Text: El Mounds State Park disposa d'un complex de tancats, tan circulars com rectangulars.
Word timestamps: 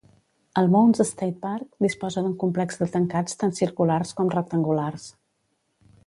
El 0.59 0.69
Mounds 0.75 1.01
State 1.07 1.35
Park 1.41 1.67
disposa 1.85 2.23
d'un 2.27 2.33
complex 2.43 2.79
de 2.83 2.87
tancats, 2.95 3.37
tan 3.43 3.53
circulars 3.59 4.15
com 4.21 4.33
rectangulars. 4.37 5.05